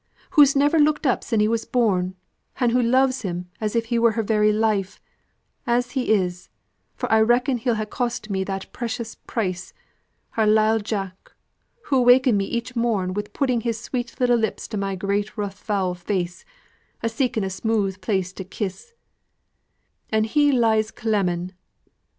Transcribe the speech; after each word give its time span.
Hoo's 0.31 0.55
never 0.55 0.79
looked 0.79 1.05
up 1.05 1.23
sin' 1.23 1.41
he 1.41 1.47
were 1.47 1.59
born, 1.71 2.15
and 2.59 2.71
hoo 2.71 2.81
loves 2.81 3.21
him 3.21 3.51
as 3.61 3.75
if 3.75 3.85
he 3.93 3.99
were 3.99 4.13
her 4.13 4.23
very 4.23 4.51
life, 4.51 4.99
as 5.67 5.91
he 5.91 6.11
is, 6.11 6.49
for 6.95 7.05
I 7.11 7.21
reckon 7.21 7.59
he'll 7.59 7.75
ha' 7.75 7.87
cost 7.87 8.27
me 8.27 8.43
that 8.45 8.73
precious 8.73 9.13
price, 9.13 9.73
our 10.35 10.47
lile 10.47 10.79
Jack, 10.79 11.33
who 11.83 12.01
wakened 12.01 12.39
me 12.39 12.45
each 12.45 12.75
morn 12.75 13.13
wi' 13.13 13.21
putting 13.31 13.61
his 13.61 13.79
sweet 13.79 14.19
little 14.19 14.37
lips 14.39 14.67
to 14.69 14.75
my 14.77 14.95
great 14.95 15.37
rough 15.37 15.59
fou' 15.59 15.93
face, 15.93 16.45
a 17.03 17.07
seeking 17.07 17.43
a 17.43 17.51
smooth 17.51 18.01
place 18.01 18.33
to 18.33 18.43
kiss, 18.43 18.95
an' 20.09 20.23
he 20.23 20.51
lies 20.51 20.89
clemming." 20.89 21.53